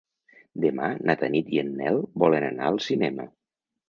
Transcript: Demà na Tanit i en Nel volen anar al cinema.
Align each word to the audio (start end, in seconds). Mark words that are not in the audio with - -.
Demà 0.61 0.87
na 1.09 1.15
Tanit 1.23 1.51
i 1.57 1.61
en 1.63 1.69
Nel 1.81 1.99
volen 2.23 2.47
anar 2.47 2.71
al 2.71 2.81
cinema. 2.87 3.27